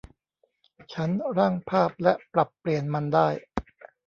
[0.93, 3.27] ฉันร่างภาพและปรับเปลี่ยนมันได้